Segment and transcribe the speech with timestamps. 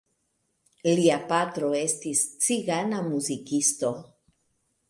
[0.99, 3.93] Lia patro estis cigana muzikisto.